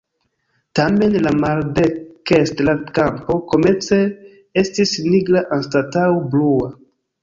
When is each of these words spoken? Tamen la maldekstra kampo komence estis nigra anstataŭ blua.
Tamen 0.79 1.17
la 1.25 1.33
maldekstra 1.43 2.77
kampo 2.97 3.39
komence 3.55 4.03
estis 4.67 4.99
nigra 5.15 5.49
anstataŭ 5.63 6.13
blua. 6.37 6.79